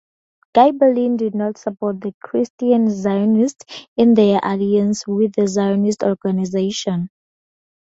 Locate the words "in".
3.95-4.15